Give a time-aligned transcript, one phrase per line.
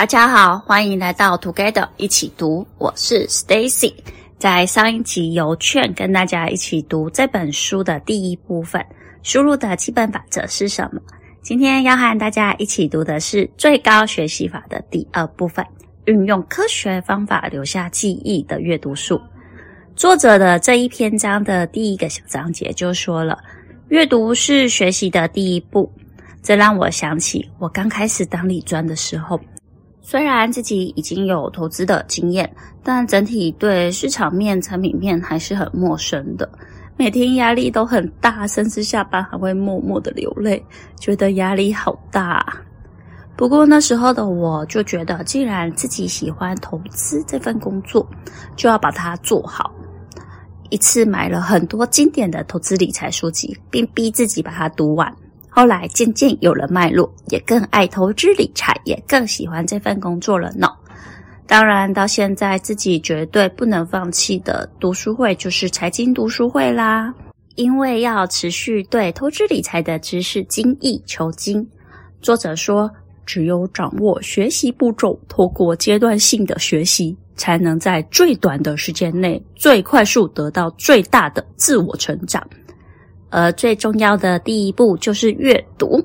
[0.00, 3.92] 大家好，欢迎来到 Together 一起读，我是 Stacy。
[4.38, 8.82] 在上一集由劝跟大家一起读这本书的第一部分，
[9.22, 11.02] 输入的基本法则是什么？
[11.42, 15.62] 今天要和大家一起读的是最高学习法的第二部分，
[16.06, 19.20] 运用科学方法留下记忆的阅读术。
[19.94, 23.38] 作者的这一篇章的第一个小章节就说了，
[23.88, 25.92] 阅读是学习的第一步。
[26.42, 29.38] 这让我想起我刚开始当理专的时候。
[30.02, 32.50] 虽然自己已经有投资的经验，
[32.82, 36.48] 但整体对市场面、产品面还是很陌生的。
[36.96, 40.62] 每天压力都很大，甚至下班还会默默的流泪，
[40.98, 42.44] 觉得压力好大。
[43.36, 48.06] 不过那时候的我就觉得，既然自己喜欢投资这份工作，
[48.54, 49.72] 就要把它做好。
[50.68, 55.10] 一次买了很多经典的投资理财书籍，并逼自己把它读完。
[55.50, 60.68] 后来渐渐有了脉络，也更爱投资理财，也更喜欢这份工作了呢。
[61.46, 67.12] 当然，到现在自己绝对不能放弃的读书会就是财经读书会啦。
[67.56, 71.68] 因为要持续对投资理财的知识精益求精。
[72.22, 72.88] 作者说，
[73.26, 82.48] 只有掌握学习步骤，透过阶段性的学习，才能在最短的时间内，最快速得到最大的自我成长。
[83.30, 86.02] 而最重要的第一步就是阅读。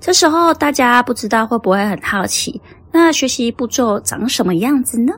[0.00, 2.60] 这时候大家不知道会不会很好奇，
[2.92, 5.12] 那学习步骤长什么样子呢？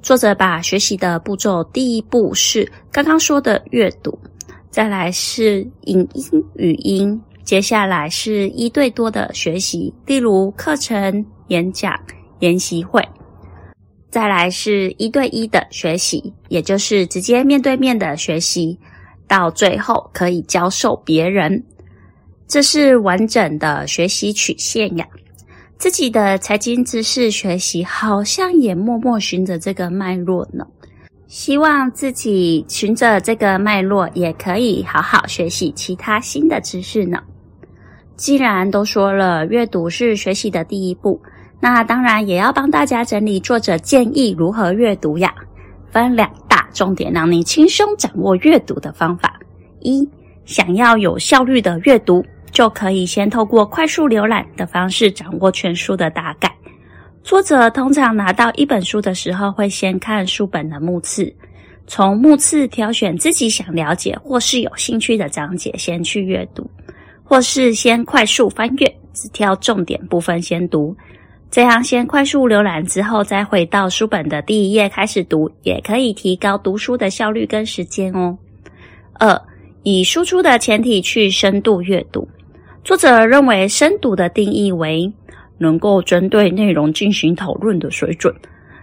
[0.00, 4.16] 作者把学习的步骤，第一步是刚刚说的阅读，
[4.70, 11.98] 再来是影音语音，接下来是一对多的学习，例如课程、演讲、
[12.38, 13.06] 研习会，
[14.08, 18.78] 再来是一对一的学习，也就是直接面对面的学习。
[19.28, 21.62] 到最后可以教授别人，
[22.48, 25.06] 这是完整的学习曲线呀。
[25.76, 30.66] 自己的财经知识学习好像也默默循着这个脉络呢。
[31.28, 37.22] 希望自己循着这个脉络，也可以好好学习其他新的知识呢。
[38.16, 41.20] 既然都说了阅读是学习的第一步，
[41.60, 45.32] 那当然也要帮大家整理作者建议如何阅读呀。
[45.92, 46.28] 分两
[46.72, 49.38] 重点，让你轻松掌握阅读的方法。
[49.80, 50.08] 一，
[50.44, 56.52] 想要有效率的阅读，就可以先透过快速浏览的方式掌握全书的大概。
[57.22, 61.30] 作者通常拿到一本书的时候，会先看书本的目次，
[61.86, 66.68] 从目次挑选自己想了解或是有兴趣的章节先去阅读，
[67.22, 70.96] 或是先快速翻阅，只挑重点部分先读。
[71.50, 78.36] 这样先快速浏览之后，再回到书本的第一页开始读，也可以提高读书的效率跟时间哦。
[79.14, 79.40] 二，
[79.82, 82.28] 以输出的前提去深度阅读。
[82.84, 85.10] 作者认为，深读的定义为
[85.56, 88.32] 能够针对内容进行讨论的水准，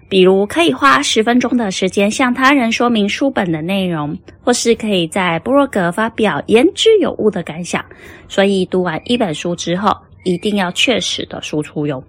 [0.10, 7.86] 比如可以花十分钟的时间向他人说明书本的内容，或是可以在部落格发表言之有物的感想。
[8.28, 12.04] 所以，读完一本书之后，一定要确实的输出哟。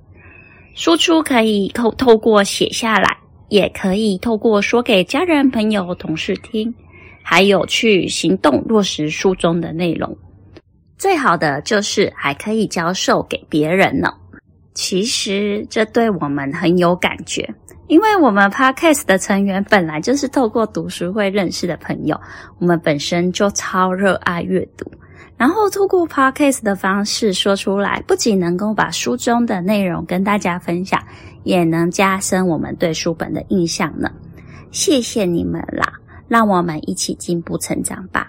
[0.76, 3.16] 输出可以透透过写下来，
[3.48, 6.72] 也可以透过说给家人、朋友、同事听，
[7.22, 10.14] 还有去行动落实书中的内容。
[10.98, 14.12] 最好的就是还可以教授给别人呢。
[14.74, 17.48] 其实这对我们很有感觉，
[17.88, 22.20] 因为我们 Podcast 的成员本来就是透过读书会认识的朋友，
[22.58, 24.84] 我们本身就超热爱阅读。
[25.36, 31.02] 然后透过 podcast 的方式说出来，不仅能够把书中的内容跟大家分享，
[31.44, 34.10] 也能加深我们对书本的印象呢。
[34.70, 35.92] 谢谢你们啦，
[36.26, 38.28] 让我们一起进步成长吧。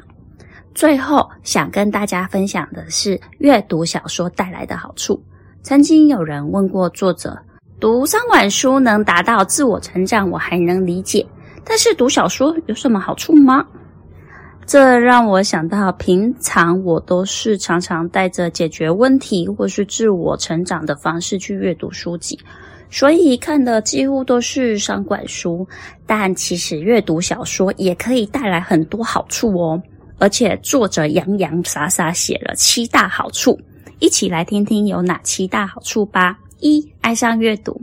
[0.76, 5.22] 最后想跟大家分享的是阅读小说带来的好处。
[5.64, 7.38] 曾经有人问过作者，
[7.80, 11.26] 读三管书能达到自我成长，我还能理解，
[11.66, 13.66] 但是读小说有什么好处吗？
[14.68, 22.38] 这让我想到，平常我都是常常带着解决问题或是自我成长的方式去阅读书籍，
[22.90, 25.66] 所以看的几乎都是商管书。
[26.06, 29.82] 但其实阅读小说也可以带来很多好处哦，
[30.20, 33.58] 而且作者洋洋洒洒写了七大好处，
[34.00, 36.38] 一起来听听有哪七大好处吧。
[36.60, 37.82] 一、爱上阅读。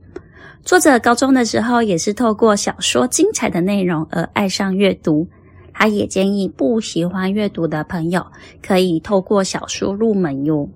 [0.62, 5.26] 作者高中的时候也是透过小说精彩的内容而爱上阅读。
[5.74, 8.24] 他也建议不喜欢阅读的朋友
[8.62, 10.66] 可以透过小说入门哟。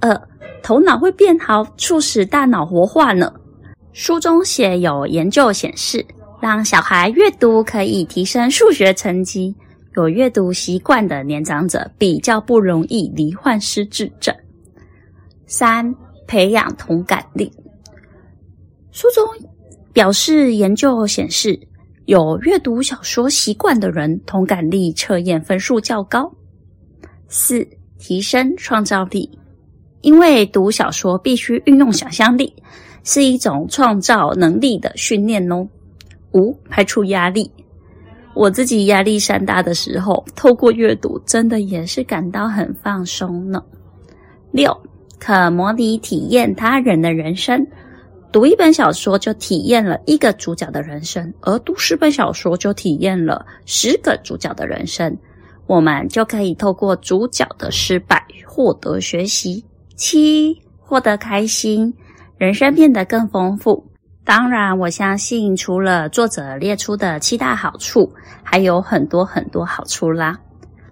[0.00, 0.20] 二，
[0.62, 3.32] 头脑会变好，促使大脑活化呢。
[3.92, 6.04] 书中写有研究显示，
[6.40, 9.54] 让小孩阅读可以提升数学成绩。
[9.94, 14.34] 有阅读习惯的年长者比较不容易罹患失智症。
[15.46, 15.94] 三，
[16.26, 17.50] 培养同感力。
[18.90, 19.26] 书中
[19.94, 21.58] 表示，研究显示，
[22.06, 26.32] 有阅读小说习惯的人，同感力测验分数较高。
[27.26, 27.66] 四、
[27.98, 29.28] 提升创造力，
[30.02, 32.54] 因为读小说必须运用想象力，
[33.02, 35.66] 是一种创造能力的训练哦。
[36.32, 37.50] 五、排除压力。
[38.34, 43.60] 我自己压力山大的时候，透过阅读，真的也是感到很放松呢。
[44.52, 44.72] 六，
[45.18, 47.66] 可模拟体验他人的人生。
[48.36, 55.16] 读一本小说就体验了一个主角的人生，而读十本小说就体验了十个主角的人生。
[55.66, 59.64] 我们就可以透过主角的失败获得学习。
[59.94, 61.94] 七，获得开心，
[62.36, 63.82] 人生变得更丰富。
[64.22, 68.12] 当然，我相信除了作者列出的七大好处，
[68.42, 70.38] 还有很多很多好处啦。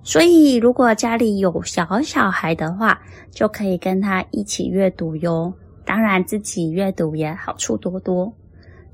[0.03, 2.99] 所以，如果家里有小小孩的话，
[3.31, 5.53] 就可以跟他一起阅读哟。
[5.85, 8.33] 当然，自己阅读也好处多多。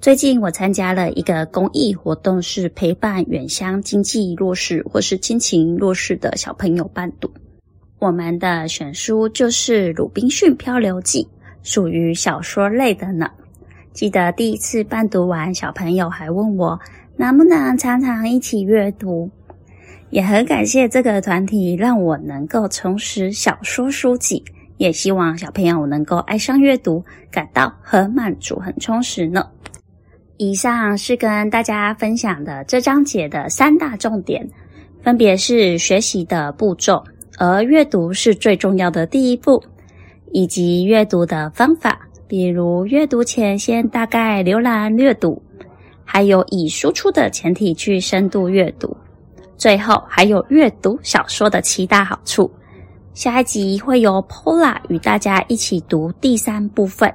[0.00, 7.30] 最近我参加了一个公益活动，是陪伴远乡经济弱势或是亲情弱势的小朋友伴读。
[7.98, 11.22] 我们的选书就是《鲁滨逊漂流记》，
[11.62, 13.30] 属于小说类的呢。
[13.92, 16.80] 记得第一次伴读完，小朋友还问我
[17.16, 19.30] 能不能常常一起阅读。
[20.08, 24.42] 也很感谢这个团体，让我能够重拾小说书籍。
[24.80, 29.46] 也希望小朋友能够爱上阅读，感到很满足、很充实呢。
[30.38, 34.48] 以上是跟大家分享的这章节的三大重点，
[35.02, 37.04] 分别是学习的步骤，
[37.36, 39.62] 而阅读是最重要的第一步，
[40.32, 42.00] 以及阅读的方法。
[42.26, 45.42] 比如阅读前先大概浏览略读，
[46.06, 48.96] 还有以输出的前提去深度阅读，
[49.58, 52.50] 最后还有阅读小说的七大好处。
[53.12, 57.12] 下一集会由 Paula 与大家一起读第三部分，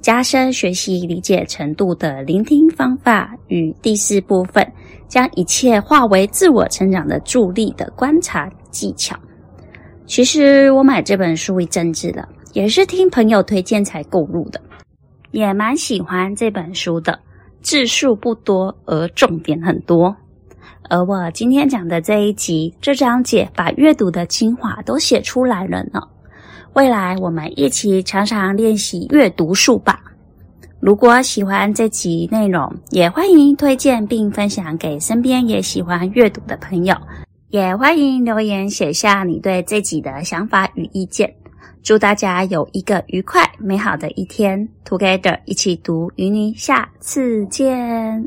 [0.00, 4.66] 加深学习理解程度的聆听方法，与第四部分
[5.08, 9.16] 将一切化为自我成长的助力的观察技巧。
[10.04, 12.28] 其实我买这本书一阵子了。
[12.52, 14.58] 也是听朋友推荐才购入的，
[15.30, 17.20] 也蛮喜欢这本书的，
[17.60, 20.16] 字数不多而重点很多。
[20.88, 26.00] 而我今天讲的这一集这章节，把阅读的精华都写出来了呢。
[26.74, 30.00] 未来我们一起常常练习阅读术吧。
[30.78, 36.94] 如果喜欢这集内容，也欢迎推荐并分享给身边也喜欢阅读的朋友。
[37.48, 41.32] 也欢迎留言写下你对这集的想法与意见。
[41.82, 48.24] 祝大家有一个愉快美好的一天，Together 一起读，与你下次见。